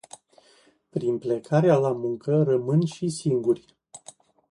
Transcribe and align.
Prin 0.89 1.19
plecarea 1.19 1.75
la 1.77 1.91
muncă, 1.91 2.43
rămân 2.43 2.85
și 2.85 3.09
singuri. 3.09 3.65